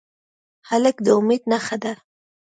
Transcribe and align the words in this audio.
هلک 0.69 0.95
د 1.05 1.07
امید 1.17 1.41
نښه 1.51 1.77
ده. 1.83 1.93